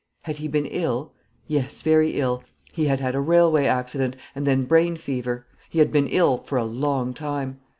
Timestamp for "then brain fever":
4.47-5.45